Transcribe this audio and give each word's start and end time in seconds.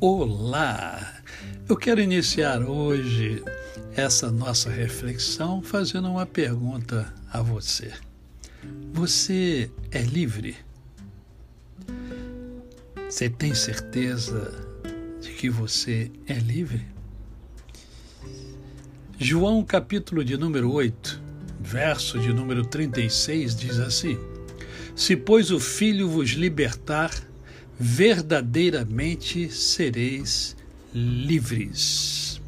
Olá! 0.00 1.24
Eu 1.68 1.76
quero 1.76 2.00
iniciar 2.00 2.62
hoje 2.62 3.42
essa 3.96 4.30
nossa 4.30 4.70
reflexão 4.70 5.60
fazendo 5.60 6.08
uma 6.08 6.24
pergunta 6.24 7.12
a 7.32 7.42
você. 7.42 7.92
Você 8.92 9.68
é 9.90 10.02
livre? 10.02 10.56
Você 13.10 13.28
tem 13.28 13.52
certeza 13.56 14.64
de 15.20 15.32
que 15.32 15.50
você 15.50 16.12
é 16.28 16.34
livre? 16.34 16.86
João, 19.18 19.64
capítulo 19.64 20.24
de 20.24 20.36
número 20.36 20.70
8, 20.70 21.20
verso 21.58 22.20
de 22.20 22.32
número 22.32 22.64
36, 22.64 23.56
diz 23.56 23.80
assim: 23.80 24.16
Se, 24.94 25.16
pois, 25.16 25.50
o 25.50 25.58
Filho 25.58 26.08
vos 26.08 26.30
libertar, 26.30 27.10
verdadeiramente 27.78 29.48
sereis 29.50 30.56
livres. 30.92 32.40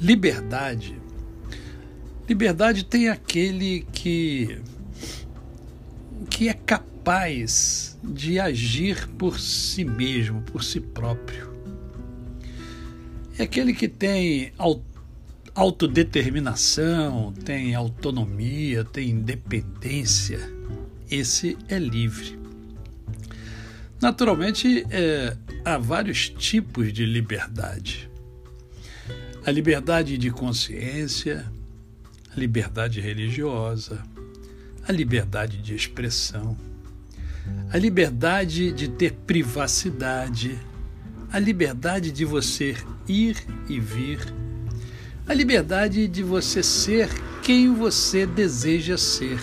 Liberdade. 0.00 0.98
Liberdade 2.28 2.84
tem 2.84 3.08
aquele 3.08 3.86
que 3.92 4.58
que 6.28 6.48
é 6.48 6.52
capaz 6.52 7.96
de 8.02 8.38
agir 8.40 9.08
por 9.16 9.38
si 9.38 9.84
mesmo, 9.84 10.42
por 10.42 10.64
si 10.64 10.80
próprio. 10.80 11.54
É 13.38 13.44
aquele 13.44 13.72
que 13.72 13.86
tem 13.86 14.52
autodeterminação, 15.54 17.32
tem 17.44 17.74
autonomia, 17.74 18.84
tem 18.84 19.10
independência. 19.10 20.40
Esse 21.10 21.56
é 21.68 21.78
livre. 21.78 22.45
Naturalmente, 24.00 24.86
é, 24.90 25.36
há 25.64 25.78
vários 25.78 26.28
tipos 26.28 26.92
de 26.92 27.06
liberdade. 27.06 28.10
A 29.44 29.50
liberdade 29.50 30.18
de 30.18 30.30
consciência, 30.30 31.46
a 32.34 32.38
liberdade 32.38 33.00
religiosa, 33.00 34.02
a 34.86 34.92
liberdade 34.92 35.62
de 35.62 35.74
expressão, 35.74 36.56
a 37.72 37.78
liberdade 37.78 38.70
de 38.72 38.88
ter 38.88 39.12
privacidade, 39.12 40.58
a 41.32 41.38
liberdade 41.38 42.12
de 42.12 42.24
você 42.24 42.76
ir 43.08 43.36
e 43.68 43.80
vir, 43.80 44.20
a 45.26 45.34
liberdade 45.34 46.06
de 46.06 46.22
você 46.22 46.62
ser 46.62 47.08
quem 47.42 47.72
você 47.74 48.26
deseja 48.26 48.98
ser. 48.98 49.40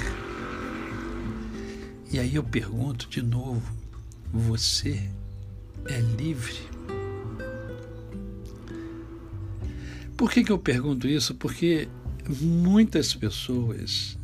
E 2.12 2.20
aí 2.20 2.36
eu 2.36 2.44
pergunto 2.44 3.10
de 3.10 3.22
novo: 3.22 3.83
você 4.34 5.00
é 5.86 6.00
livre? 6.00 6.58
Por 10.18 10.32
que, 10.32 10.44
que 10.44 10.52
eu 10.52 10.58
pergunto 10.58 11.08
isso? 11.08 11.36
Porque 11.36 11.88
muitas 12.42 13.14
pessoas 13.14 14.18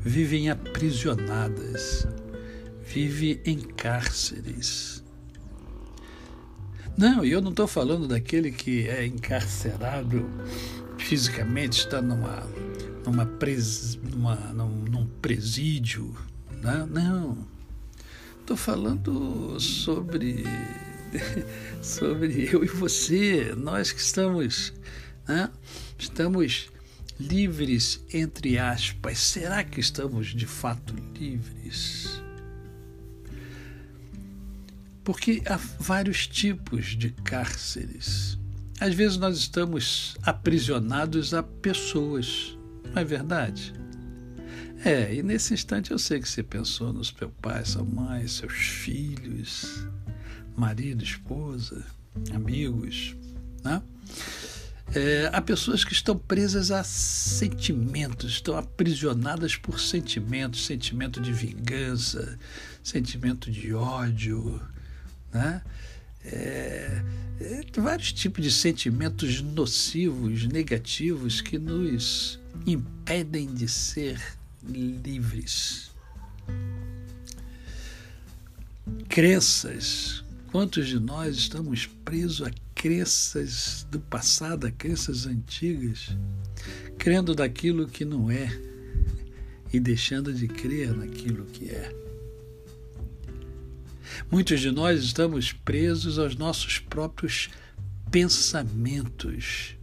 vivem 0.00 0.50
aprisionadas, 0.50 2.06
vivem 2.86 3.40
em 3.46 3.58
cárceres. 3.58 5.02
Não, 6.96 7.24
eu 7.24 7.40
não 7.40 7.50
estou 7.50 7.66
falando 7.66 8.06
daquele 8.06 8.50
que 8.50 8.86
é 8.88 9.06
encarcerado 9.06 10.28
fisicamente, 10.98 11.80
está 11.80 12.02
numa, 12.02 12.46
numa, 13.04 13.24
pres, 13.24 13.96
numa 13.96 14.34
num, 14.52 14.84
num 14.84 15.06
presídio. 15.06 16.14
Né? 16.62 16.86
Não. 16.90 17.55
Estou 18.46 18.56
falando 18.56 19.58
sobre 19.58 20.44
sobre 21.82 22.48
eu 22.48 22.62
e 22.62 22.68
você, 22.68 23.52
nós 23.56 23.90
que 23.90 24.00
estamos, 24.00 24.72
né? 25.26 25.50
estamos 25.98 26.68
livres 27.18 28.04
entre 28.14 28.56
aspas. 28.56 29.18
Será 29.18 29.64
que 29.64 29.80
estamos 29.80 30.28
de 30.28 30.46
fato 30.46 30.94
livres? 31.18 32.22
Porque 35.02 35.42
há 35.46 35.56
vários 35.80 36.28
tipos 36.28 36.96
de 36.96 37.10
cárceres. 37.10 38.38
Às 38.78 38.94
vezes 38.94 39.16
nós 39.16 39.38
estamos 39.38 40.16
aprisionados 40.22 41.34
a 41.34 41.42
pessoas, 41.42 42.56
não 42.94 43.02
é 43.02 43.04
verdade? 43.04 43.74
É, 44.86 45.12
e 45.12 45.20
nesse 45.20 45.52
instante 45.52 45.90
eu 45.90 45.98
sei 45.98 46.20
que 46.20 46.28
você 46.28 46.44
pensou 46.44 46.92
nos 46.92 47.08
seus 47.08 47.32
pais, 47.42 47.70
sua 47.70 47.82
mãe, 47.82 48.24
seus 48.28 48.52
filhos, 48.52 49.84
marido, 50.56 51.02
esposa, 51.02 51.84
amigos, 52.32 53.16
né? 53.64 53.82
É, 54.94 55.28
há 55.32 55.42
pessoas 55.42 55.84
que 55.84 55.92
estão 55.92 56.16
presas 56.16 56.70
a 56.70 56.84
sentimentos, 56.84 58.30
estão 58.30 58.56
aprisionadas 58.56 59.56
por 59.56 59.80
sentimentos, 59.80 60.64
sentimento 60.64 61.20
de 61.20 61.32
vingança, 61.32 62.38
sentimento 62.80 63.50
de 63.50 63.74
ódio, 63.74 64.62
né? 65.34 65.62
É, 66.24 67.02
é, 67.40 67.80
vários 67.80 68.12
tipos 68.12 68.40
de 68.40 68.52
sentimentos 68.52 69.42
nocivos, 69.42 70.46
negativos 70.46 71.40
que 71.40 71.58
nos 71.58 72.38
impedem 72.64 73.52
de 73.52 73.66
ser 73.66 74.22
livres. 74.62 75.90
Crenças. 79.08 80.24
Quantos 80.50 80.86
de 80.86 80.98
nós 80.98 81.36
estamos 81.36 81.86
presos 81.86 82.46
a 82.46 82.50
crenças 82.74 83.86
do 83.90 84.00
passado, 84.00 84.66
a 84.66 84.70
crenças 84.70 85.26
antigas, 85.26 86.16
crendo 86.96 87.34
daquilo 87.34 87.86
que 87.86 88.04
não 88.04 88.30
é 88.30 88.48
e 89.72 89.80
deixando 89.80 90.32
de 90.32 90.46
crer 90.48 90.96
naquilo 90.96 91.44
que 91.46 91.68
é? 91.68 91.94
Muitos 94.30 94.60
de 94.60 94.70
nós 94.70 95.02
estamos 95.02 95.52
presos 95.52 96.18
aos 96.18 96.36
nossos 96.36 96.78
próprios 96.78 97.50
pensamentos. 98.10 99.76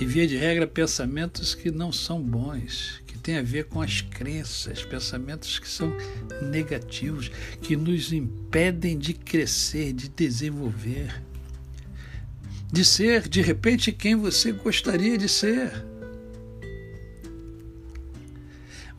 E, 0.00 0.04
via 0.04 0.26
de 0.26 0.36
regra, 0.36 0.66
pensamentos 0.66 1.54
que 1.54 1.70
não 1.70 1.92
são 1.92 2.20
bons, 2.20 3.02
tem 3.24 3.38
a 3.38 3.42
ver 3.42 3.64
com 3.64 3.80
as 3.80 4.02
crenças, 4.02 4.84
pensamentos 4.84 5.58
que 5.58 5.66
são 5.66 5.90
negativos, 6.42 7.30
que 7.62 7.74
nos 7.74 8.12
impedem 8.12 8.98
de 8.98 9.14
crescer, 9.14 9.94
de 9.94 10.10
desenvolver, 10.10 11.22
de 12.70 12.84
ser, 12.84 13.26
de 13.26 13.40
repente, 13.40 13.90
quem 13.90 14.14
você 14.14 14.52
gostaria 14.52 15.16
de 15.16 15.26
ser. 15.26 15.72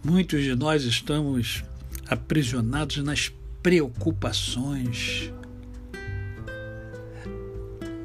Muitos 0.04 0.44
de 0.44 0.56
nós 0.56 0.84
estamos 0.86 1.64
aprisionados 2.08 2.98
nas 2.98 3.32
preocupações, 3.62 5.32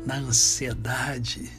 na 0.05 0.19
ansiedade 0.19 1.51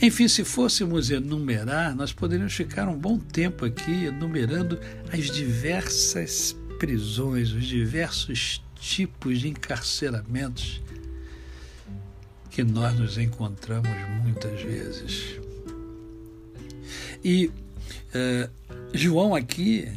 enfim, 0.00 0.28
se 0.28 0.44
fôssemos 0.44 1.10
enumerar, 1.10 1.94
nós 1.94 2.12
poderíamos 2.12 2.54
ficar 2.54 2.88
um 2.88 2.96
bom 2.96 3.18
tempo 3.18 3.64
aqui 3.64 4.04
enumerando 4.04 4.78
as 5.12 5.26
diversas 5.26 6.56
prisões, 6.78 7.50
os 7.50 7.64
diversos 7.64 8.62
tipos 8.76 9.40
de 9.40 9.48
encarceramentos 9.48 10.80
que 12.48 12.62
nós 12.62 12.96
nos 12.96 13.18
encontramos 13.18 13.90
muitas 14.22 14.60
vezes. 14.62 15.40
E 17.24 17.46
uh, 17.46 18.50
João 18.94 19.34
aqui, 19.34 19.88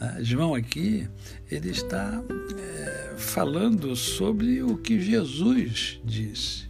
uh, 0.00 0.24
João 0.24 0.52
aqui, 0.56 1.08
ele 1.48 1.70
está 1.70 2.20
uh, 2.20 3.18
falando 3.18 3.94
sobre 3.94 4.64
o 4.64 4.76
que 4.76 5.00
Jesus 5.00 6.00
disse 6.04 6.67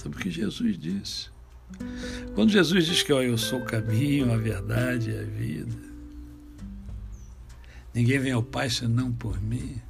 sobre 0.00 0.18
o 0.18 0.20
que 0.22 0.30
Jesus 0.30 0.78
disse. 0.78 1.28
Quando 2.34 2.50
Jesus 2.50 2.86
diz 2.86 3.02
que 3.02 3.12
ó, 3.12 3.22
eu 3.22 3.38
sou 3.38 3.60
o 3.60 3.64
caminho, 3.64 4.32
a 4.32 4.36
verdade 4.36 5.10
e 5.10 5.18
a 5.18 5.22
vida, 5.22 5.76
ninguém 7.94 8.18
vem 8.18 8.32
ao 8.32 8.42
Pai 8.42 8.68
senão 8.70 9.12
por 9.12 9.40
mim. 9.40 9.80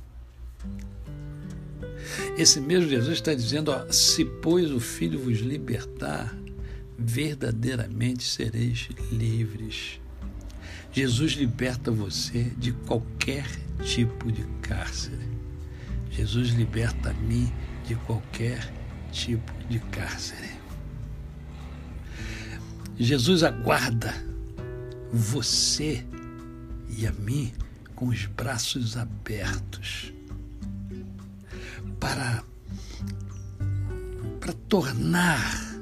Esse 2.36 2.60
mesmo 2.60 2.88
Jesus 2.88 3.14
está 3.14 3.34
dizendo: 3.34 3.70
ó, 3.70 3.90
se 3.90 4.24
pois 4.24 4.70
o 4.70 4.80
Filho 4.80 5.18
vos 5.18 5.38
libertar, 5.38 6.36
verdadeiramente 6.98 8.24
sereis 8.24 8.88
livres. 9.10 10.00
Jesus 10.92 11.32
liberta 11.32 11.90
você 11.90 12.44
de 12.58 12.72
qualquer 12.72 13.46
tipo 13.84 14.30
de 14.30 14.42
cárcere. 14.60 15.30
Jesus 16.10 16.50
liberta 16.50 17.10
a 17.10 17.14
mim 17.14 17.50
de 17.86 17.94
qualquer 17.94 18.79
tipo 19.10 19.52
de 19.68 19.78
cárcere. 19.78 20.50
Jesus 22.98 23.42
aguarda 23.42 24.14
você 25.12 26.04
e 26.96 27.06
a 27.06 27.12
mim 27.12 27.52
com 27.94 28.08
os 28.08 28.26
braços 28.26 28.96
abertos. 28.96 30.12
para 32.00 32.42
para 34.40 34.54
tornar 34.68 35.78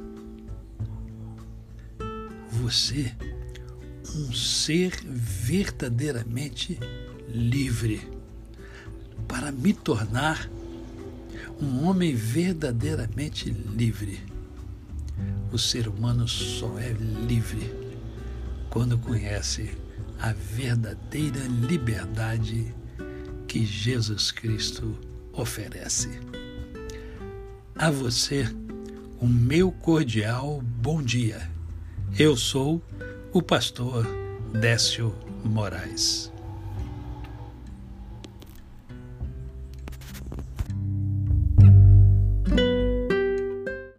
você 2.50 3.14
um 4.16 4.32
ser 4.32 4.92
verdadeiramente 5.06 6.78
livre, 7.28 8.10
para 9.28 9.52
me 9.52 9.72
tornar 9.72 10.50
um 11.60 11.87
homem 11.87 12.14
verdadeiramente 12.14 13.50
livre. 13.50 14.20
O 15.52 15.58
ser 15.58 15.88
humano 15.88 16.28
só 16.28 16.78
é 16.78 16.93
livre 16.93 17.72
quando 18.70 18.99
conhece 18.99 19.70
a 20.20 20.32
verdadeira 20.32 21.40
liberdade 21.69 22.75
que 23.46 23.64
Jesus 23.64 24.31
Cristo 24.31 24.96
oferece. 25.32 26.20
A 27.75 27.90
você, 27.90 28.46
o 29.20 29.26
meu 29.26 29.72
cordial 29.72 30.62
bom 30.62 31.02
dia. 31.02 31.49
Eu 32.19 32.37
sou 32.37 32.82
o 33.32 33.40
pastor 33.40 34.06
Décio 34.61 35.14
Moraes. 35.44 36.32